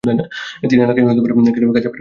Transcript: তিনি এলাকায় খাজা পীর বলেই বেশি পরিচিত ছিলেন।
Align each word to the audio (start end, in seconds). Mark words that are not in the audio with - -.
তিনি 0.61 0.81
এলাকায় 0.85 1.05
খাজা 1.07 1.21
পীর 1.23 1.33
বলেই 1.35 1.45
বেশি 1.47 1.61
পরিচিত 1.61 1.75
ছিলেন। 1.75 1.89